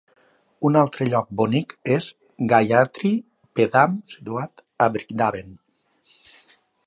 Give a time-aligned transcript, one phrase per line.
[0.69, 2.07] Un altre lloc bonic és
[2.53, 3.13] Gayathri
[3.59, 5.55] Peedam, situat a Brindhaven.